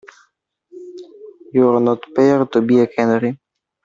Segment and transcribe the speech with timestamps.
[1.53, 3.37] You're not paid to be a canary.